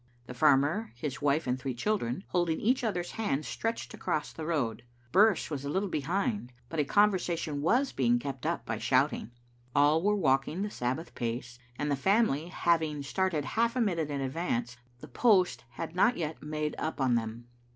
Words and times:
The 0.25 0.33
farmer, 0.33 0.93
his 0.95 1.21
wife 1.21 1.45
and 1.45 1.59
three 1.59 1.75
children, 1.75 2.23
holding 2.29 2.59
each 2.59 2.83
other's 2.83 3.11
hands, 3.11 3.47
stretched 3.47 3.93
across 3.93 4.33
the 4.33 4.47
road. 4.47 4.81
Birse 5.11 5.51
was 5.51 5.63
a 5.63 5.69
little 5.69 5.89
behind, 5.89 6.51
but 6.69 6.79
a 6.79 6.83
conversation 6.85 7.61
was 7.61 7.91
being 7.91 8.17
kept 8.17 8.43
up 8.47 8.65
by 8.65 8.79
shouting. 8.79 9.29
All 9.75 10.01
were 10.01 10.15
walking 10.15 10.63
the 10.63 10.71
Sabbath 10.71 11.13
pace, 11.13 11.59
and 11.77 11.91
the 11.91 11.95
family 11.95 12.47
having 12.47 13.03
started 13.03 13.45
half 13.45 13.75
a 13.75 13.79
minute 13.81 14.09
in 14.09 14.21
advance, 14.21 14.75
the 15.01 15.07
post 15.07 15.65
had 15.69 15.95
not 15.95 16.17
yet 16.17 16.41
made 16.41 16.73
up 16.79 16.99
on 16.99 17.13
them. 17.13 17.45